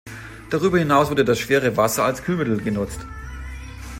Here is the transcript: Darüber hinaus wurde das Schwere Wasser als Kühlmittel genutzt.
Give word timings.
Darüber 0.49 0.79
hinaus 0.79 1.11
wurde 1.11 1.23
das 1.23 1.37
Schwere 1.37 1.77
Wasser 1.77 2.03
als 2.05 2.23
Kühlmittel 2.23 2.57
genutzt. 2.59 3.01